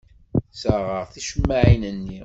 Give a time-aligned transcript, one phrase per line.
[0.51, 2.19] Ssaɣeɣ ticemmaɛin-nni.